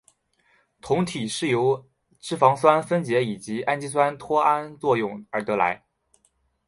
[0.81, 1.87] 酮体是由
[2.19, 5.85] 脂肪酸分解以及氨基酸脱氨作用而得来。